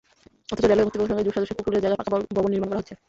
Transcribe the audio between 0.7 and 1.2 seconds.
কর্তৃপক্ষের